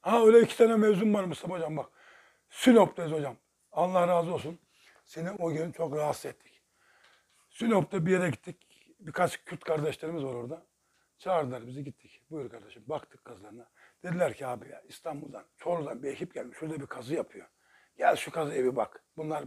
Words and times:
Ha 0.00 0.26
öyle 0.26 0.40
iki 0.40 0.56
tane 0.56 0.76
mevzum 0.76 1.14
var 1.14 1.24
Mustafa 1.24 1.54
Hocam 1.54 1.76
bak. 1.76 1.90
Sinop'tayız 2.48 3.12
hocam. 3.12 3.36
Allah 3.72 4.08
razı 4.08 4.34
olsun. 4.34 4.58
Seni 5.04 5.30
o 5.30 5.50
gün 5.50 5.72
çok 5.72 5.96
rahatsız 5.96 6.26
ettik. 6.26 6.62
Sinop'ta 7.50 8.06
bir 8.06 8.10
yere 8.12 8.30
gittik. 8.30 8.66
Birkaç 9.00 9.44
Kürt 9.44 9.64
kardeşlerimiz 9.64 10.24
var 10.24 10.34
orada. 10.34 10.66
Çağırdılar 11.18 11.66
bizi 11.66 11.84
gittik. 11.84 12.22
Buyur 12.30 12.50
kardeşim. 12.50 12.82
Baktık 12.86 13.24
kazılarına. 13.24 13.70
Dediler 14.02 14.34
ki 14.34 14.46
abi 14.46 14.68
ya 14.68 14.82
İstanbul'dan, 14.88 15.44
Çorlu'dan 15.56 16.02
bir 16.02 16.08
ekip 16.08 16.34
gelmiş. 16.34 16.58
Şurada 16.58 16.80
bir 16.80 16.86
kazı 16.86 17.14
yapıyor. 17.14 17.46
Gel 17.96 18.16
şu 18.16 18.30
kazı 18.30 18.52
evi 18.52 18.76
bak. 18.76 19.04
Bunlar 19.16 19.44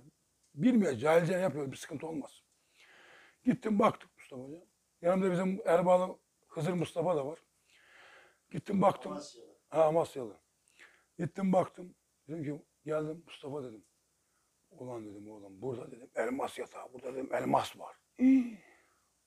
bilmiyor. 0.55 0.93
Cahilce 0.93 1.33
yapıyor. 1.33 1.71
Bir 1.71 1.77
sıkıntı 1.77 2.07
olmaz. 2.07 2.43
Gittim 3.43 3.79
baktık 3.79 4.17
Mustafa 4.17 4.43
Hocam. 4.43 4.61
Yanımda 5.01 5.31
bizim 5.31 5.61
Erbağlı 5.65 6.17
Hızır 6.47 6.73
Mustafa 6.73 7.15
da 7.15 7.25
var. 7.25 7.39
Gittim 8.51 8.81
baktım. 8.81 9.11
Amasyalı. 9.11 9.44
Ha 9.69 9.83
Amasyalı. 9.85 10.37
Gittim 11.19 11.53
baktım. 11.53 11.95
Dedim 12.27 12.43
ki 12.43 12.65
geldim 12.85 13.23
Mustafa 13.25 13.63
dedim. 13.63 13.85
Ulan 14.71 15.05
dedim 15.05 15.31
oğlum 15.31 15.61
burada 15.61 15.91
dedim 15.91 16.09
elmas 16.15 16.59
yatağı. 16.59 16.93
Burada 16.93 17.13
dedim 17.13 17.29
elmas 17.33 17.79
var. 17.79 17.95
Hii. 18.19 18.57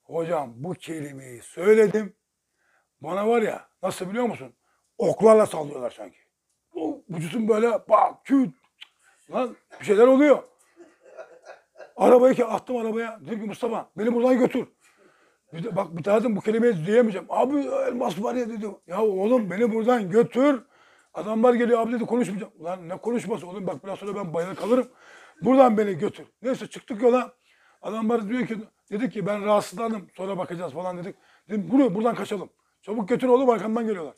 Hocam 0.02 0.52
bu 0.56 0.74
kelimeyi 0.74 1.42
söyledim. 1.42 2.16
Bana 3.00 3.28
var 3.28 3.42
ya 3.42 3.68
nasıl 3.82 4.10
biliyor 4.10 4.24
musun? 4.26 4.54
Oklarla 4.98 5.46
sallıyorlar 5.46 5.90
sanki. 5.90 6.18
O 6.74 7.02
vücudum 7.10 7.48
böyle 7.48 7.70
bak 7.88 8.24
küt. 8.24 8.54
Lan 9.30 9.56
bir 9.80 9.84
şeyler 9.84 10.06
oluyor. 10.06 10.42
Arabayı 11.96 12.34
ki 12.34 12.44
attım 12.44 12.76
arabaya. 12.76 13.20
Dedim 13.20 13.40
ki 13.40 13.46
Mustafa 13.46 13.90
beni 13.96 14.14
buradan 14.14 14.38
götür. 14.38 14.68
Bak 15.52 15.86
dedim 16.04 16.36
bu 16.36 16.40
kelimeyi 16.40 16.86
diyemeyeceğim. 16.86 17.26
Abi 17.30 17.58
elmas 17.58 18.22
var 18.22 18.34
ya 18.34 18.48
dedi. 18.48 18.66
Ya 18.86 19.02
oğlum 19.02 19.50
beni 19.50 19.74
buradan 19.74 20.10
götür. 20.10 20.62
Adamlar 21.14 21.54
geliyor 21.54 21.80
abi 21.80 21.92
dedi 21.92 22.06
konuşmayacağım. 22.06 22.52
Ulan 22.58 22.88
ne 22.88 22.96
konuşması 22.96 23.46
oğlum 23.46 23.66
bak 23.66 23.84
biraz 23.84 23.98
sonra 23.98 24.14
ben 24.14 24.34
bayılır 24.34 24.54
kalırım. 24.54 24.88
Buradan 25.42 25.78
beni 25.78 25.98
götür. 25.98 26.26
Neyse 26.42 26.66
çıktık 26.66 27.02
yola. 27.02 27.32
Adamlar 27.82 28.28
diyor 28.28 28.46
ki 28.46 28.58
dedik 28.90 29.12
ki 29.12 29.26
ben 29.26 29.44
rahatsızlandım 29.44 30.08
sonra 30.16 30.38
bakacağız 30.38 30.72
falan 30.72 30.98
dedik. 30.98 31.16
Dedim 31.48 31.68
buraya 31.72 31.94
buradan 31.94 32.14
kaçalım. 32.14 32.50
Çabuk 32.82 33.08
götür 33.08 33.28
oğlum 33.28 33.50
arkamdan 33.50 33.86
geliyorlar. 33.86 34.14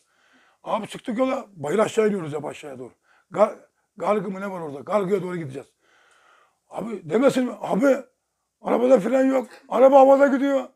Abi 0.64 0.86
çıktık 0.86 1.18
yola 1.18 1.46
bayır 1.56 1.78
aşağı 1.78 2.08
iniyoruz 2.08 2.32
ya 2.32 2.40
aşağıya 2.44 2.78
doğru. 2.78 2.92
Gar, 3.30 3.54
gargı 3.96 4.30
mı 4.30 4.40
ne 4.40 4.50
var 4.50 4.60
orada? 4.60 4.80
Gargıya 4.80 5.22
doğru 5.22 5.36
gideceğiz. 5.36 5.68
Abi 6.68 7.10
demesin 7.10 7.44
mi? 7.44 7.52
Abi 7.60 7.96
arabada 8.60 9.00
fren 9.00 9.24
yok. 9.24 9.48
Araba 9.68 9.98
havada 9.98 10.26
gidiyor. 10.26 10.68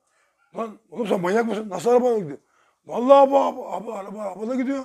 Lan 0.56 0.78
oğlum 0.91 1.06
sen 1.06 1.20
manyak 1.20 1.47
mısın? 1.47 1.70
Nasıl 1.70 1.91
araba 1.91 2.19
gidiyor? 2.19 2.38
Vallahi 2.86 3.19
abi, 3.19 3.36
abi, 3.36 3.60
abi 3.62 3.92
araba 3.92 4.19
havada 4.19 4.55
gidiyor. 4.55 4.84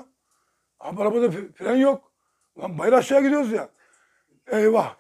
Abi 0.80 1.02
arabada 1.02 1.25
fre- 1.25 1.53
fren 1.53 1.75
yok. 1.75 2.12
Lan 2.59 2.78
bayır 2.78 2.94
aşağı 2.94 3.22
gidiyoruz 3.22 3.52
ya. 3.52 3.70
Eyvah. 4.47 4.95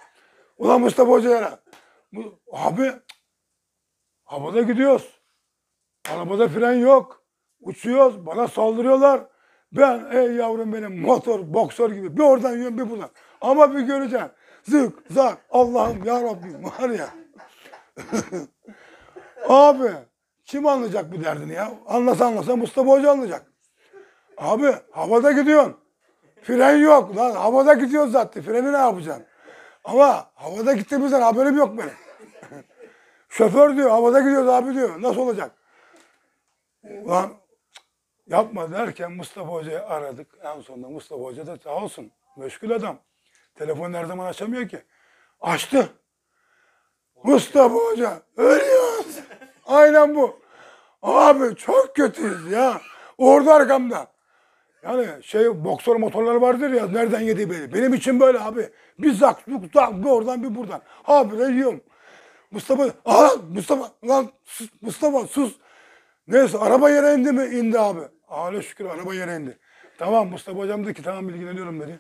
Ulan 0.57 0.81
Mustafa 0.81 1.11
Hoca. 1.11 1.59
Bu, 2.13 2.39
abi 2.51 2.91
havada 4.23 4.61
gidiyoruz. 4.61 5.19
Arabada 6.11 6.47
fren 6.47 6.73
yok. 6.73 7.23
Uçuyoruz. 7.61 8.25
Bana 8.25 8.47
saldırıyorlar. 8.47 9.21
Ben 9.71 10.07
ey 10.11 10.31
yavrum 10.35 10.73
benim 10.73 11.01
motor, 11.01 11.53
boksör 11.53 11.91
gibi 11.91 12.17
bir 12.17 12.23
oradan 12.23 12.51
yiyorum 12.57 12.77
bir 12.77 12.89
buradan. 12.89 13.09
Ama 13.41 13.75
bir 13.75 13.79
göreceksin. 13.79 14.31
Zık, 14.63 15.11
zak. 15.11 15.37
Allah'ım 15.49 16.03
ya 16.05 16.21
Rabbim 16.21 16.63
var 16.63 16.89
ya. 16.89 17.09
Abi 19.49 19.91
kim 20.49 20.67
anlayacak 20.67 21.11
bu 21.11 21.23
derdini 21.23 21.53
ya? 21.53 21.71
Anlasa 21.87 22.25
anlasa 22.25 22.55
Mustafa 22.55 22.91
Hoca 22.91 23.11
anlayacak. 23.11 23.45
Abi 24.37 24.75
havada 24.91 25.31
gidiyorsun. 25.31 25.77
Fren 26.43 26.77
yok 26.77 27.17
lan. 27.17 27.31
Havada 27.31 27.73
gidiyoruz 27.73 28.11
zaten. 28.11 28.43
Freni 28.43 28.73
ne 28.73 28.77
yapacaksın? 28.77 29.25
Ama 29.83 30.31
havada 30.35 30.73
gittiğimizden 30.73 31.21
haberim 31.21 31.57
yok 31.57 31.77
benim. 31.77 31.93
Şoför 33.29 33.75
diyor 33.75 33.89
havada 33.89 34.19
gidiyoruz 34.19 34.49
abi 34.49 34.73
diyor. 34.73 35.01
Nasıl 35.01 35.21
olacak? 35.21 35.51
Lan 36.85 37.31
yapma 38.27 38.71
derken 38.71 39.11
Mustafa 39.11 39.51
Hoca'yı 39.51 39.85
aradık. 39.85 40.27
En 40.43 40.61
sonunda 40.61 40.89
Mustafa 40.89 41.23
Hoca 41.23 41.47
da 41.47 41.57
sağ 41.57 41.75
olsun. 41.75 42.11
Meşgul 42.37 42.71
adam. 42.71 42.99
Telefonu 43.55 43.97
her 43.97 44.05
zaman 44.05 44.25
açamıyor 44.25 44.67
ki. 44.67 44.81
Açtı. 45.41 45.89
Mustafa 47.23 47.75
Hoca 47.75 48.21
ölüyoruz. 48.37 48.88
Aynen 49.69 50.15
bu. 50.15 50.39
Abi 51.01 51.55
çok 51.55 51.95
kötüyüz 51.95 52.51
ya. 52.51 52.81
Orada 53.17 53.53
arkamda. 53.53 54.07
Yani 54.83 55.07
şey 55.23 55.63
boksör 55.63 55.95
motorları 55.95 56.41
vardır 56.41 56.69
ya 56.69 56.87
nereden 56.87 57.19
yedi 57.19 57.49
beni. 57.49 57.73
Benim 57.73 57.93
için 57.93 58.19
böyle 58.19 58.39
abi. 58.39 58.69
Bir 58.99 59.11
zak, 59.11 59.47
bir 59.47 59.73
zak, 59.73 60.03
bir 60.03 60.09
oradan 60.09 60.43
bir 60.43 60.55
buradan. 60.55 60.81
Habire 61.03 61.53
yiyorum. 61.53 61.81
Mustafa, 62.51 62.89
aha 63.05 63.31
Mustafa, 63.49 63.91
lan 64.07 64.29
sus, 64.45 64.69
Mustafa 64.81 65.27
sus. 65.27 65.55
Neyse 66.27 66.57
araba 66.57 66.89
yere 66.89 67.13
indi 67.13 67.31
mi? 67.31 67.45
İndi 67.45 67.79
abi. 67.79 68.01
Ağla 68.27 68.61
şükür 68.61 68.85
araba 68.85 69.13
yere 69.13 69.35
indi. 69.35 69.57
Tamam 69.97 70.27
Mustafa 70.27 70.59
hocam 70.59 70.83
dedi 70.85 70.93
ki 70.93 71.03
tamam 71.03 71.29
ilgileniyorum 71.29 71.79
dedi. 71.79 71.99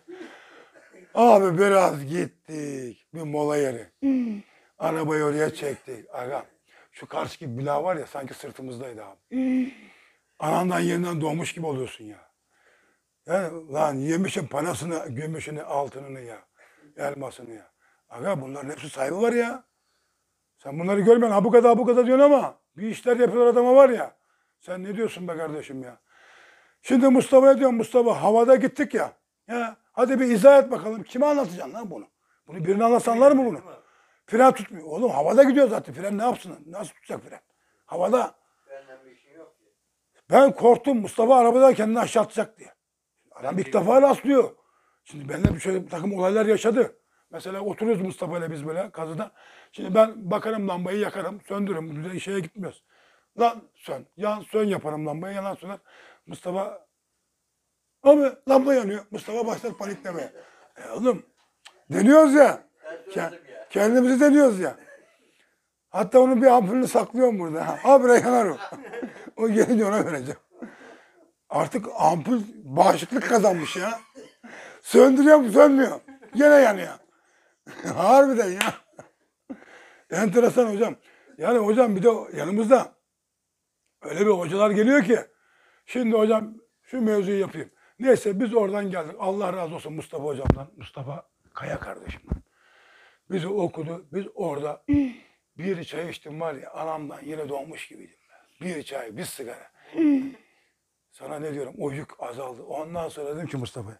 Abi 1.15 1.57
biraz 1.57 2.05
gittik. 2.05 3.07
Bir 3.13 3.21
mola 3.21 3.57
yeri. 3.57 3.87
Arabayı 4.79 5.23
oraya 5.23 5.53
çektik. 5.53 6.05
Aga 6.13 6.45
şu 6.99 7.07
karşıki 7.07 7.57
bina 7.57 7.83
var 7.83 7.95
ya 7.95 8.07
sanki 8.07 8.33
sırtımızdaydı 8.33 9.05
abi. 9.05 9.17
Anandan 10.39 10.79
yerinden 10.79 11.21
doğmuş 11.21 11.53
gibi 11.53 11.65
oluyorsun 11.65 12.05
ya. 12.05 12.29
Yani 13.25 13.71
lan 13.73 13.93
yemişin 13.93 14.47
parasını, 14.47 15.05
gümüşünü, 15.09 15.63
altınını 15.63 16.19
ya. 16.19 16.37
Elmasını 16.97 17.53
ya. 17.53 17.71
Aga 18.09 18.41
bunların 18.41 18.69
hepsi 18.69 18.89
sahibi 18.89 19.15
var 19.15 19.33
ya. 19.33 19.63
Sen 20.57 20.79
bunları 20.79 20.99
görmüyorsun. 20.99 21.35
Ha 21.35 21.43
bu 21.43 21.51
kadar 21.51 21.77
bu 21.77 21.85
kadar 21.85 22.05
diyorsun 22.05 22.25
ama 22.25 22.55
bir 22.77 22.87
işler 22.87 23.17
yapıyorlar 23.17 23.53
adama 23.53 23.75
var 23.75 23.89
ya. 23.89 24.15
Sen 24.59 24.83
ne 24.83 24.95
diyorsun 24.95 25.27
be 25.27 25.37
kardeşim 25.37 25.83
ya? 25.83 25.97
Şimdi 26.81 27.09
Mustafa'ya 27.09 27.57
diyorum 27.57 27.75
Mustafa 27.75 28.21
havada 28.21 28.55
gittik 28.55 28.93
ya. 28.93 29.13
Ya 29.47 29.77
hadi 29.91 30.19
bir 30.19 30.25
izah 30.25 30.63
et 30.63 30.71
bakalım. 30.71 31.03
Kime 31.03 31.25
anlatacaksın 31.25 31.73
lan 31.73 31.91
bunu? 31.91 32.07
Bunu 32.47 32.65
birine 32.65 32.83
anlatsanlar 32.83 33.31
mı 33.31 33.45
bunu? 33.45 33.61
Fren 34.29 34.53
tutmuyor. 34.53 34.87
Oğlum 34.87 35.11
havada 35.11 35.43
gidiyor 35.43 35.69
zaten. 35.69 35.95
Fren 35.95 36.17
ne 36.17 36.23
yapsın? 36.23 36.57
Nasıl 36.65 36.93
tutacak 36.93 37.21
fren? 37.23 37.39
Havada. 37.85 38.27
Ki. 38.27 39.37
Ben 40.31 40.51
korktum 40.51 41.01
Mustafa 41.01 41.39
arabada 41.39 41.73
kendini 41.73 41.99
aşağı 41.99 42.23
atacak 42.23 42.57
diye. 42.57 42.73
Adam 43.31 43.59
ilk 43.59 43.73
defa 43.73 44.01
rastlıyor. 44.01 44.55
Şimdi 45.03 45.29
benimle 45.29 45.55
bir 45.55 45.59
şöyle 45.59 45.83
bir 45.83 45.89
takım 45.89 46.13
olaylar 46.13 46.45
yaşadı. 46.45 46.95
Mesela 47.31 47.61
oturuyoruz 47.61 48.01
Mustafa 48.01 48.37
ile 48.37 48.51
biz 48.51 48.67
böyle 48.67 48.91
kazıda. 48.91 49.31
Şimdi 49.71 49.95
ben 49.95 50.31
bakarım 50.31 50.67
lambayı 50.67 50.99
yakarım, 50.99 51.41
söndürürüm. 51.47 51.95
Düzen 51.95 52.17
şeye 52.17 52.39
gitmiyoruz. 52.39 52.83
Lan 53.39 53.61
sön, 53.75 54.07
yan 54.17 54.41
sön 54.41 54.67
yaparım 54.67 55.07
lambayı, 55.07 55.35
yanan 55.35 55.55
söner. 55.55 55.77
Mustafa 56.25 56.87
abi 58.03 58.31
lamba 58.49 58.73
yanıyor. 58.73 59.05
Mustafa 59.11 59.47
başlar 59.47 59.73
paniklemeye. 59.77 60.33
E 60.77 60.89
oğlum 60.89 61.25
deniyoruz 61.91 62.33
ya. 62.33 62.63
Ya. 63.15 63.31
Kendimizi 63.69 64.19
deniyoruz 64.19 64.59
ya. 64.59 64.75
Hatta 65.89 66.19
onun 66.19 66.41
bir 66.41 66.47
ampulünü 66.47 66.87
saklıyorum 66.87 67.39
burada. 67.39 67.67
Ha, 67.67 67.79
Habire 67.83 68.13
yanar 68.13 68.45
o. 68.45 68.57
o 69.37 69.49
gelince 69.49 69.85
ona 69.85 70.05
vereceğim. 70.05 70.39
Artık 71.49 71.85
ampul 71.97 72.41
bağışıklık 72.63 73.29
kazanmış 73.29 73.75
ya. 73.75 73.99
Söndürüyorum 74.81 75.51
sönmüyor. 75.51 75.99
Gene 76.35 76.55
yanıyor. 76.55 76.93
Harbiden 77.95 78.49
ya. 78.51 78.73
Enteresan 80.11 80.73
hocam. 80.73 80.95
Yani 81.37 81.57
hocam 81.57 81.95
bir 81.95 82.03
de 82.03 82.09
yanımızda 82.37 82.93
öyle 84.01 84.19
bir 84.19 84.31
hocalar 84.31 84.71
geliyor 84.71 85.03
ki. 85.03 85.19
Şimdi 85.85 86.17
hocam 86.17 86.53
şu 86.81 87.01
mevzuyu 87.01 87.39
yapayım. 87.39 87.71
Neyse 87.99 88.39
biz 88.39 88.53
oradan 88.53 88.91
geldik. 88.91 89.15
Allah 89.19 89.53
razı 89.53 89.75
olsun 89.75 89.93
Mustafa 89.93 90.23
hocamdan. 90.23 90.67
Mustafa 90.77 91.29
Kaya 91.53 91.79
kardeşimden. 91.79 92.38
Bizi 93.31 93.47
okudu. 93.47 94.05
Biz 94.13 94.25
orada 94.35 94.83
bir 95.57 95.83
çay 95.83 96.09
içtim 96.09 96.41
var 96.41 96.53
ya 96.53 96.71
anamdan 96.71 97.19
yine 97.25 97.49
doğmuş 97.49 97.87
gibiydim. 97.87 98.17
ben. 98.29 98.67
Bir 98.67 98.83
çay, 98.83 99.17
bir 99.17 99.25
sigara. 99.25 99.71
Sana 101.11 101.39
ne 101.39 101.53
diyorum 101.53 101.75
o 101.77 101.91
yük 101.91 102.23
azaldı. 102.23 102.63
Ondan 102.63 103.09
sonra 103.09 103.35
dedim 103.35 103.47
ki 103.47 103.57
Mustafa'ya. 103.57 103.99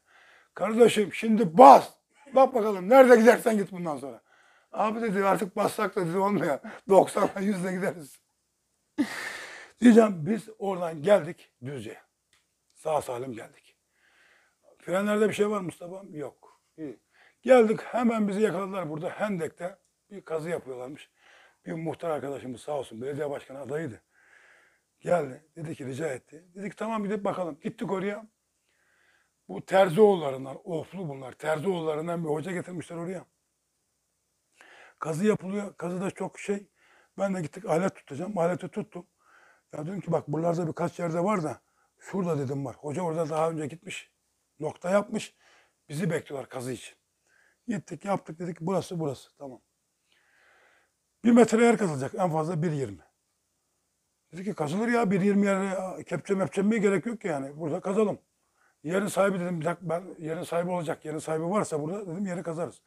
Kardeşim 0.53 1.13
şimdi 1.13 1.57
bas. 1.57 1.89
Bak 2.35 2.55
bakalım 2.55 2.89
nerede 2.89 3.15
gidersen 3.15 3.57
git 3.57 3.71
bundan 3.71 3.97
sonra. 3.97 4.21
Abi 4.71 5.01
dedi 5.01 5.25
artık 5.25 5.55
bassak 5.55 5.95
da 5.95 6.07
dedi 6.07 6.17
olmuyor. 6.17 6.59
90'la 6.87 7.41
100'le 7.41 7.75
gideriz. 7.75 8.19
Diyeceğim 9.81 10.25
biz 10.25 10.49
oradan 10.59 11.01
geldik 11.01 11.51
Düzce'ye. 11.65 12.01
Sağ 12.75 13.01
salim 13.01 13.33
geldik. 13.33 13.75
Frenlerde 14.77 15.29
bir 15.29 15.33
şey 15.33 15.49
var 15.49 15.61
Mustafa? 15.61 16.03
Yok. 16.11 16.61
İyi. 16.77 16.99
Geldik 17.41 17.79
hemen 17.83 18.27
bizi 18.27 18.41
yakaladılar 18.41 18.89
burada 18.89 19.09
Hendek'te 19.09 19.77
bir 20.11 20.21
kazı 20.21 20.49
yapıyorlarmış. 20.49 21.09
Bir 21.65 21.73
muhtar 21.73 22.09
arkadaşımız 22.09 22.61
sağ 22.61 22.71
olsun 22.71 23.01
belediye 23.01 23.29
başkanı 23.29 23.59
adayıydı. 23.59 24.01
Geldi 24.99 25.43
dedi 25.55 25.75
ki 25.75 25.85
rica 25.85 26.07
etti. 26.07 26.45
Dedik 26.55 26.77
tamam 26.77 27.03
gidip 27.03 27.25
bakalım. 27.25 27.59
Gittik 27.63 27.91
oraya. 27.91 28.27
Bu 29.47 29.65
Terzioğullarından, 29.65 30.57
oflu 30.63 31.09
bunlar. 31.09 31.31
Terzioğullarından 31.31 32.23
bir 32.23 32.29
hoca 32.29 32.51
getirmişler 32.51 32.95
oraya. 32.95 33.25
Kazı 34.99 35.25
yapılıyor. 35.25 35.77
Kazı 35.77 36.01
da 36.01 36.11
çok 36.11 36.39
şey. 36.39 36.67
Ben 37.17 37.35
de 37.35 37.41
gittik 37.41 37.65
alet 37.65 37.95
tutacağım. 37.95 38.37
Aleti 38.37 38.67
tuttum. 38.67 39.07
Ya 39.73 39.85
dedim 39.85 40.01
ki 40.01 40.11
bak 40.11 40.27
buralarda 40.27 40.67
birkaç 40.67 40.99
yerde 40.99 41.23
var 41.23 41.43
da 41.43 41.61
şurada 41.99 42.39
dedim 42.39 42.65
var. 42.65 42.75
Hoca 42.75 43.01
orada 43.01 43.29
daha 43.29 43.49
önce 43.49 43.67
gitmiş. 43.67 44.11
Nokta 44.59 44.89
yapmış. 44.89 45.35
Bizi 45.89 46.09
bekliyorlar 46.09 46.49
kazı 46.49 46.71
için. 46.71 46.98
Gittik 47.69 48.05
yaptık 48.05 48.39
dedik 48.39 48.57
burası 48.61 48.99
burası. 48.99 49.37
Tamam. 49.37 49.61
Bir 51.23 51.31
metre 51.31 51.65
yer 51.65 51.77
kazılacak. 51.77 52.15
En 52.15 52.31
fazla 52.31 52.53
1.20. 52.53 52.97
Dedi 54.31 54.43
ki 54.43 54.53
kazılır 54.53 54.87
ya 54.87 55.03
1.20 55.03 55.45
yere 55.45 56.03
kepçe 56.03 56.35
mepçemeye 56.35 56.81
gerek 56.81 57.05
yok 57.05 57.21
ki 57.21 57.27
yani. 57.27 57.59
Burada 57.59 57.79
kazalım. 57.79 58.19
Yerin 58.83 59.07
sahibi 59.07 59.39
dedim 59.39 59.61
ben 59.81 60.03
yerin 60.19 60.43
sahibi 60.43 60.69
olacak. 60.69 61.05
Yerin 61.05 61.17
sahibi 61.17 61.43
varsa 61.43 61.81
burada 61.81 62.07
dedim 62.07 62.25
yeri 62.25 62.43
kazarız. 62.43 62.81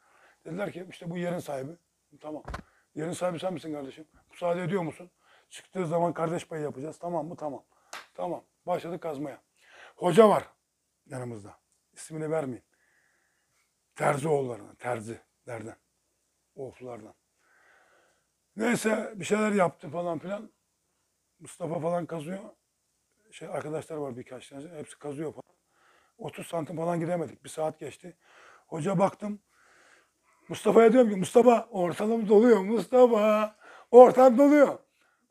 Dediler 0.45 0.71
ki 0.71 0.87
işte 0.89 1.09
bu 1.09 1.17
yerin 1.17 1.39
sahibi. 1.39 1.71
Tamam. 2.21 2.43
Yerin 2.95 3.11
sahibi 3.11 3.39
sen 3.39 3.53
misin 3.53 3.73
kardeşim? 3.73 4.05
Müsaade 4.31 4.63
ediyor 4.63 4.81
musun? 4.81 5.11
Çıktığı 5.49 5.87
zaman 5.87 6.13
kardeş 6.13 6.47
payı 6.47 6.63
yapacağız. 6.63 6.97
Tamam 6.99 7.27
mı? 7.27 7.35
Tamam. 7.35 7.63
Tamam. 8.13 8.43
Başladık 8.65 9.01
kazmaya. 9.01 9.41
Hoca 9.95 10.29
var 10.29 10.47
yanımızda. 11.05 11.57
İsmini 11.93 12.31
vermeyin. 13.99 14.13
Terzioğullarından, 14.13 14.75
terzilerden. 14.75 15.75
Oflulardan. 16.55 17.13
Neyse 18.55 19.13
bir 19.15 19.25
şeyler 19.25 19.51
yaptı 19.51 19.89
falan 19.89 20.19
filan. 20.19 20.51
Mustafa 21.39 21.79
falan 21.79 22.05
kazıyor. 22.05 22.39
Şey 23.31 23.47
arkadaşlar 23.47 23.95
var 23.97 24.17
birkaç 24.17 24.49
tane. 24.49 24.69
Hepsi 24.77 24.99
kazıyor 24.99 25.31
falan. 25.33 25.53
30 26.17 26.47
santim 26.47 26.75
falan 26.75 26.99
gidemedik. 26.99 27.43
Bir 27.43 27.49
saat 27.49 27.79
geçti. 27.79 28.17
Hoca 28.67 28.99
baktım. 28.99 29.39
Mustafa'ya 30.49 30.93
diyorum 30.93 31.09
ki 31.09 31.15
Mustafa 31.15 31.67
ortalım 31.71 32.29
doluyor. 32.29 32.59
Mustafa 32.59 33.55
ortam 33.91 34.37
doluyor. 34.37 34.79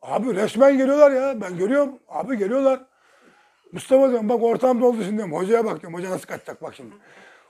Abi 0.01 0.35
resmen 0.35 0.77
geliyorlar 0.77 1.11
ya. 1.11 1.41
Ben 1.41 1.57
görüyorum. 1.57 1.99
Abi 2.07 2.37
geliyorlar. 2.37 2.85
Mustafa 3.71 4.09
diyorum 4.09 4.29
bak 4.29 4.43
ortam 4.43 4.81
doldu 4.81 5.03
şimdi 5.03 5.17
diyorum. 5.17 5.33
Hocaya 5.33 5.65
bak 5.65 5.81
diyorum. 5.81 5.99
Hoca 5.99 6.09
nasıl 6.09 6.27
kaçacak 6.27 6.61
bak 6.61 6.75
şimdi. 6.75 6.95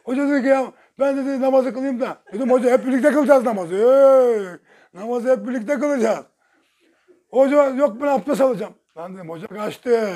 Hoca 0.04 0.30
dedi 0.30 0.42
ki 0.42 0.48
ya 0.48 0.72
ben 1.00 1.18
dedi 1.18 1.42
namazı 1.42 1.74
kılayım 1.74 2.00
da. 2.00 2.18
Dedim 2.34 2.52
hoca 2.52 2.72
hep 2.72 2.86
birlikte 2.86 3.12
kılacağız 3.12 3.46
namazı. 3.46 3.76
Hey, 3.76 4.46
namazı 5.02 5.32
hep 5.32 5.48
birlikte 5.48 5.80
kılacağız. 5.80 6.26
Hoca 7.30 7.68
yok 7.70 8.02
ben 8.02 8.08
abdest 8.08 8.42
alacağım. 8.42 8.74
Lan 8.98 9.16
dedim 9.16 9.30
hoca 9.30 9.48
kaçtı. 9.48 10.14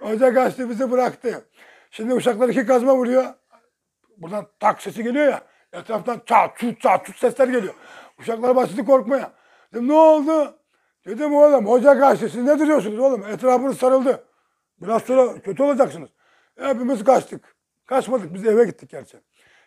Hoca 0.00 0.34
kaçtı 0.34 0.70
bizi 0.70 0.90
bıraktı. 0.90 1.44
Şimdi 1.90 2.14
uşaklar 2.14 2.48
iki 2.48 2.66
kazma 2.66 2.96
vuruyor. 2.96 3.24
Buradan 4.16 4.46
tak 4.60 4.82
sesi 4.82 5.02
geliyor 5.02 5.26
ya. 5.26 5.40
Etraftan 5.72 6.22
çat 6.26 6.56
çut 6.56 6.80
çat 6.80 7.06
çut 7.06 7.16
sesler 7.18 7.48
geliyor. 7.48 7.74
Uşaklar 8.18 8.56
başladı 8.56 8.84
korkmaya. 8.84 9.32
Dedim 9.74 9.88
ne 9.88 9.92
oldu? 9.92 10.58
Dedim 11.06 11.34
oğlum 11.34 11.66
hoca 11.66 11.98
kaçtı. 11.98 12.28
Siz 12.28 12.42
ne 12.42 12.58
duruyorsunuz 12.58 12.98
oğlum? 12.98 13.26
Etrafınız 13.26 13.78
sarıldı. 13.78 14.24
Biraz 14.82 15.02
sonra 15.02 15.40
kötü 15.40 15.62
olacaksınız. 15.62 16.10
Hepimiz 16.58 17.04
kaçtık. 17.04 17.55
Kaçmadık 17.86 18.34
biz 18.34 18.46
eve 18.46 18.64
gittik 18.64 18.90
gerçi. 18.90 19.20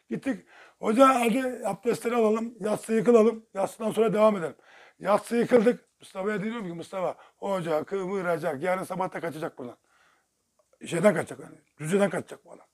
Gittik. 0.09 0.45
Hoca 0.79 1.07
hadi 1.19 1.67
abdestleri 1.67 2.15
alalım. 2.15 2.55
Yatsı 2.59 2.93
yıkılalım. 2.93 3.45
Yatsıdan 3.53 3.91
sonra 3.91 4.13
devam 4.13 4.37
edelim. 4.37 4.55
Yatsı 4.99 5.35
yıkıldık. 5.35 5.89
Mustafa'ya 5.99 6.43
diyorum 6.43 6.67
ki 6.67 6.73
Mustafa 6.73 7.15
hoca 7.37 7.83
kıvıracak. 7.83 8.63
Yarın 8.63 8.83
sabah 8.83 9.13
da 9.13 9.19
kaçacak 9.19 9.57
buradan. 9.57 9.77
Şeyden 10.85 11.13
kaçacak 11.13 11.39
yani. 11.39 11.57
Düzeden 11.79 12.09
kaçacak 12.09 12.45
bu 12.45 12.51
adam. 12.51 12.67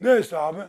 Neyse 0.00 0.38
abi. 0.38 0.62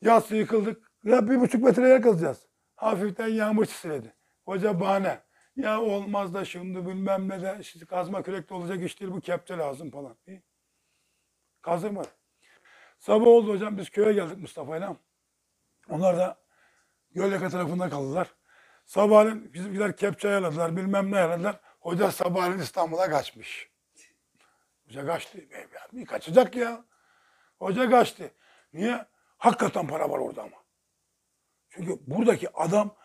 Yatsı 0.00 0.36
yıkıldık. 0.36 0.90
Ya 1.04 1.28
bir 1.30 1.40
buçuk 1.40 1.62
metre 1.62 1.88
yer 1.88 2.02
kazacağız. 2.02 2.46
Hafiften 2.76 3.28
yağmur 3.28 3.66
çisiledi. 3.66 4.14
Hoca 4.44 4.80
bahane. 4.80 5.20
Ya 5.56 5.80
olmaz 5.80 6.34
da 6.34 6.44
şimdi 6.44 6.86
bilmem 6.86 7.28
ne 7.28 7.42
de 7.42 7.56
işte 7.60 7.86
kazma 7.86 8.22
kürekte 8.22 8.54
olacak 8.54 8.82
iş 8.82 9.00
değil 9.00 9.12
bu 9.12 9.20
kepçe 9.20 9.58
lazım 9.58 9.90
falan. 9.90 10.16
İyi. 10.26 10.42
Kazdırmadı. 11.62 12.08
Sabah 13.02 13.26
oldu 13.26 13.52
hocam 13.52 13.78
biz 13.78 13.90
köye 13.90 14.12
geldik 14.12 14.38
Mustafa'yla. 14.38 14.96
Onlar 15.88 16.16
da 16.16 16.38
Gölyaka 17.10 17.48
tarafında 17.48 17.90
kaldılar. 17.90 18.34
Sabahleyin 18.84 19.54
bizimkiler 19.54 19.96
kepçe 19.96 20.28
ayarladılar 20.28 20.76
bilmem 20.76 21.10
ne 21.10 21.16
ayarladılar. 21.16 21.60
Hoca 21.80 22.10
sabahleyin 22.10 22.58
İstanbul'a 22.58 23.10
kaçmış. 23.10 23.70
Hoca 24.86 25.06
kaçtı. 25.06 25.38
Bir 25.92 26.06
kaçacak 26.06 26.56
ya. 26.56 26.84
Hoca 27.58 27.90
kaçtı. 27.90 28.30
Niye? 28.72 29.06
Hakikaten 29.38 29.86
para 29.86 30.10
var 30.10 30.18
orada 30.18 30.42
ama. 30.42 30.56
Çünkü 31.70 31.98
buradaki 32.06 32.52
adam 32.54 32.96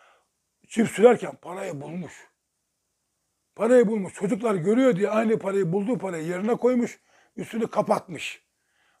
çift 0.68 0.92
sürerken 0.92 1.36
parayı 1.36 1.80
bulmuş. 1.80 2.28
Parayı 3.54 3.88
bulmuş. 3.88 4.14
Çocuklar 4.14 4.54
görüyor 4.54 4.96
diye 4.96 5.10
aynı 5.10 5.38
parayı 5.38 5.72
bulduğu 5.72 5.98
parayı 5.98 6.26
yerine 6.26 6.54
koymuş. 6.54 7.00
Üstünü 7.36 7.70
kapatmış. 7.70 8.47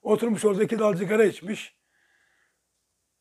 Oturmuş 0.02 0.44
orada 0.44 0.62
iki 0.62 0.78
dal 0.78 0.96
sigara 0.96 1.24
içmiş. 1.24 1.78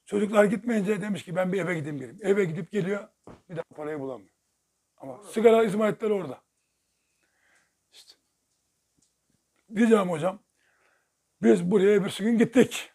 Çocuklar 0.05 0.45
gitmeyince 0.45 1.01
demiş 1.01 1.23
ki 1.23 1.35
ben 1.35 1.53
bir 1.53 1.61
eve 1.61 1.75
gideyim 1.75 1.97
geleyim. 1.97 2.19
Eve 2.21 2.45
gidip 2.45 2.71
geliyor. 2.71 3.07
Bir 3.49 3.55
daha 3.55 3.63
parayı 3.75 3.99
bulamıyor. 3.99 4.29
Ama 4.97 5.23
sigara 5.23 5.63
izmaritleri 5.63 6.13
orada. 6.13 6.41
İşte. 7.91 8.15
Diyeceğim 9.75 10.09
hocam. 10.09 10.39
Biz 11.41 11.71
buraya 11.71 12.05
bir 12.05 12.17
gün 12.19 12.37
gittik. 12.37 12.91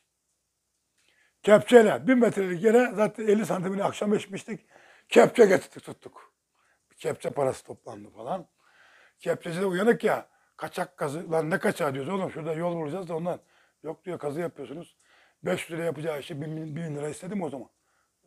Kepçeyle 1.43 2.07
bir 2.07 2.15
metrelik 2.15 2.65
yere 2.65 2.93
zaten 2.95 3.27
50 3.27 3.47
santimini 3.47 3.85
akşam 3.85 4.15
içmiştik. 4.15 4.67
Kepçe 5.09 5.47
getirdik 5.47 5.85
tuttuk. 5.85 6.33
Kepçe 6.97 7.31
parası 7.31 7.65
toplandı 7.65 8.11
falan. 8.11 8.49
Kepçeci 9.19 9.61
de 9.61 9.67
uyanık 9.67 10.05
ya. 10.05 10.29
Kaçak 10.57 10.97
kazı. 10.97 11.33
Lan 11.33 11.51
ne 11.51 11.59
kaçağı 11.59 11.95
diyoruz 11.95 12.13
oğlum 12.13 12.31
şurada 12.31 12.53
yol 12.53 12.77
bulacağız 12.77 13.09
da 13.09 13.17
ondan. 13.17 13.41
Yok 13.83 14.05
diyor 14.05 14.19
kazı 14.19 14.41
yapıyorsunuz. 14.41 14.97
500 15.43 15.71
lira 15.71 15.85
yapacağı 15.85 16.21
işi 16.21 16.41
1000, 16.41 16.77
1000 16.77 16.97
lira 16.97 17.09
istedim 17.09 17.43
o 17.43 17.51
zaman. 17.51 17.69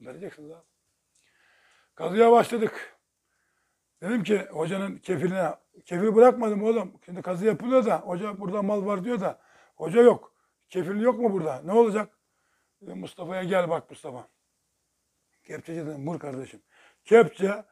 Vereceksiniz 0.01 0.51
abi. 0.51 0.65
Kazıya 1.95 2.31
başladık. 2.31 2.97
Dedim 4.01 4.23
ki 4.23 4.47
hocanın 4.51 4.97
kefiline, 4.97 5.55
kefil 5.85 6.15
bırakmadım 6.15 6.63
oğlum. 6.63 6.93
Şimdi 7.05 7.21
kazı 7.21 7.45
yapılıyor 7.45 7.85
da 7.85 7.99
hoca 7.99 8.39
burada 8.39 8.61
mal 8.61 8.85
var 8.85 9.03
diyor 9.03 9.21
da 9.21 9.41
hoca 9.75 10.01
yok. 10.01 10.33
Kefil 10.69 11.01
yok 11.01 11.19
mu 11.19 11.33
burada? 11.33 11.61
Ne 11.61 11.71
olacak? 11.71 12.19
Mustafa'ya 12.81 13.43
gel 13.43 13.69
bak 13.69 13.89
Mustafa. 13.89 14.27
Kepçeci 15.43 15.85
dedim 15.85 16.07
vur 16.07 16.19
kardeşim. 16.19 16.61
Kepçe 17.03 17.65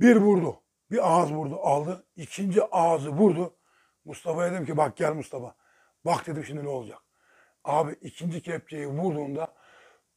bir 0.00 0.16
vurdu. 0.16 0.60
Bir 0.90 1.12
ağız 1.12 1.32
vurdu 1.32 1.60
aldı. 1.60 2.06
İkinci 2.16 2.64
ağzı 2.64 3.10
vurdu. 3.10 3.56
Mustafa'ya 4.04 4.52
dedim 4.52 4.66
ki 4.66 4.76
bak 4.76 4.96
gel 4.96 5.14
Mustafa. 5.14 5.56
Bak 6.04 6.26
dedim 6.26 6.44
şimdi 6.44 6.64
ne 6.64 6.68
olacak. 6.68 6.98
Abi 7.64 7.92
ikinci 8.00 8.42
kepçeyi 8.42 8.86
vurduğunda 8.86 9.54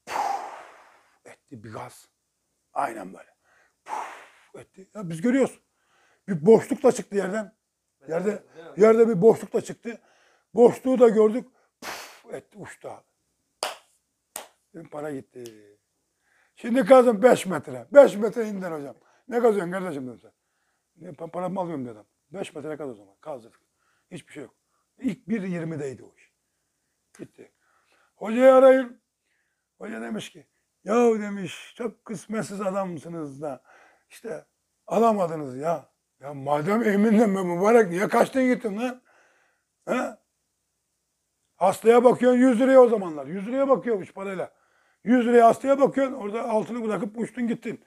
puf 0.06 1.26
etti 1.26 1.64
bir 1.64 1.74
gaz. 1.74 2.10
Aynen 2.74 3.14
böyle. 3.14 3.36
Puf 3.86 4.62
etti. 4.62 4.90
Ya 4.96 5.10
biz 5.10 5.22
görüyoruz. 5.22 5.60
Bir 6.28 6.46
boşluk 6.46 6.84
da 6.84 6.92
çıktı 6.92 7.16
yerden. 7.16 7.58
Yerde 8.08 8.44
yerde 8.78 9.08
bir 9.08 9.22
boşluk 9.22 9.54
da 9.54 9.62
çıktı. 9.62 10.02
Boşluğu 10.54 11.00
da 11.00 11.10
gördük. 11.10 11.48
Puf 11.82 12.34
etti 12.34 12.58
uçtu 12.58 12.90
abi. 12.90 13.04
Dedim 14.74 14.90
para 14.90 15.12
gitti. 15.12 15.44
Şimdi 16.56 16.86
kazım 16.86 17.22
5 17.24 17.46
metre. 17.46 17.88
5 17.92 18.16
metre 18.16 18.48
indin 18.48 18.72
hocam. 18.72 18.96
Ne 19.28 19.40
kazıyorsun 19.42 19.72
kardeşim 19.72 20.08
dedim 20.08 20.20
sen. 20.20 20.32
Ne, 20.96 21.10
pa- 21.10 21.32
paramı 21.32 21.60
alıyorum 21.60 21.86
dedim. 21.86 22.04
5 22.32 22.56
metre 22.56 22.78
kaz 22.78 22.90
o 22.90 22.94
zaman. 22.94 23.16
Kazdırdık. 23.22 23.62
Hiçbir 24.12 24.34
şey 24.34 24.44
yok. 24.44 24.56
İlk 25.00 25.28
1.20'deydi 25.28 26.04
o 26.04 26.16
iş. 26.18 26.34
Gitti. 27.20 27.52
Hocayı 28.16 28.54
arayın. 28.54 29.02
Hoca 29.78 30.02
demiş 30.02 30.30
ki 30.30 30.48
yahu 30.84 31.20
demiş 31.20 31.74
çok 31.78 32.06
kısmetsiz 32.06 32.62
adamsınız 32.62 33.42
da 33.42 33.64
işte 34.10 34.46
alamadınız 34.88 35.58
ya. 35.58 35.90
Ya 36.20 36.34
madem 36.34 36.84
eminden 36.84 37.36
ben 37.36 37.46
mübarek 37.46 37.90
niye 37.90 38.08
kaçtın 38.08 38.44
gittin 38.44 38.78
lan? 38.78 39.02
He? 39.86 40.18
Hastaya 41.56 42.04
bakıyorsun 42.04 42.40
100 42.40 42.60
liraya 42.60 42.80
o 42.80 42.90
zamanlar. 42.90 43.26
100 43.28 43.48
liraya 43.48 43.70
bakıyormuş 43.70 44.14
parayla. 44.14 44.54
100 45.04 45.26
liraya 45.26 45.48
hastaya 45.48 45.80
bakıyorsun 45.80 46.14
orada 46.14 46.50
altını 46.50 46.84
bırakıp 46.84 47.18
uçtun 47.18 47.48
gittin. 47.48 47.86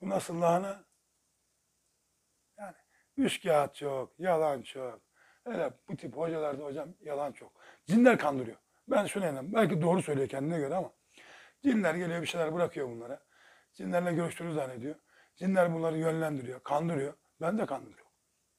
Bu 0.00 0.08
nasıl 0.08 0.40
lahana? 0.40 0.84
Yani 2.58 2.74
üç 3.16 3.42
kağıt 3.42 3.74
çok, 3.74 4.20
yalan 4.20 4.62
çok. 4.62 5.07
Öyle 5.44 5.70
bu 5.88 5.96
tip 5.96 6.16
hocalarda 6.16 6.64
hocam 6.64 6.88
yalan 7.00 7.32
çok. 7.32 7.52
Cinler 7.86 8.18
kandırıyor. 8.18 8.56
Ben 8.88 9.06
şuna 9.06 9.24
inanıyorum. 9.24 9.52
Belki 9.52 9.82
doğru 9.82 10.02
söylüyor 10.02 10.28
kendine 10.28 10.58
göre 10.58 10.74
ama. 10.74 10.92
Cinler 11.62 11.94
geliyor 11.94 12.22
bir 12.22 12.26
şeyler 12.26 12.54
bırakıyor 12.54 12.88
bunlara. 12.88 13.20
Cinlerle 13.74 14.12
görüştüğünü 14.12 14.54
zannediyor. 14.54 14.94
Cinler 15.36 15.74
bunları 15.74 15.98
yönlendiriyor, 15.98 16.60
kandırıyor. 16.60 17.14
Ben 17.40 17.58
de 17.58 17.66
kandırıyorum. 17.66 18.12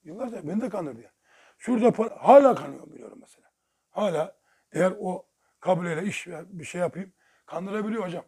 Yıllarca 0.04 0.48
beni 0.48 0.62
de 0.62 0.70
kandırdı 0.70 1.02
yani. 1.02 1.14
Şurada 1.58 1.92
para, 1.92 2.18
hala 2.20 2.56
kanıyorum 2.56 2.94
biliyorum 2.94 3.18
mesela. 3.22 3.52
Hala 3.90 4.40
Eğer 4.72 4.94
o 5.00 5.26
kabileyle 5.60 6.04
iş 6.04 6.28
bir 6.28 6.64
şey 6.64 6.82
yapayım 6.82 7.14
kandırabiliyor 7.46 8.04
hocam. 8.06 8.26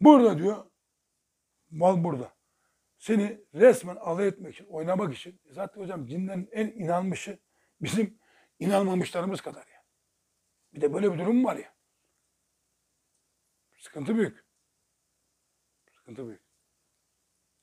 Burada 0.00 0.38
diyor 0.38 0.64
mal 1.70 2.04
burada. 2.04 2.32
Seni 2.98 3.40
resmen 3.54 3.96
alay 3.96 4.28
etmek 4.28 4.54
için, 4.54 4.66
oynamak 4.66 5.14
için. 5.14 5.40
Zaten 5.50 5.80
hocam 5.80 6.06
cinlerin 6.06 6.48
en 6.52 6.66
inanmışı 6.66 7.38
bizim 7.84 8.18
inanmamışlarımız 8.58 9.40
kadar 9.40 9.66
ya. 9.66 9.84
Bir 10.74 10.80
de 10.80 10.92
böyle 10.92 11.12
bir 11.12 11.18
durum 11.18 11.44
var 11.44 11.56
ya. 11.56 11.74
Sıkıntı 13.78 14.16
büyük. 14.16 14.44
Sıkıntı 15.92 16.26
büyük. 16.26 16.42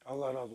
Allah 0.06 0.28
razı 0.28 0.40
olsun. 0.40 0.50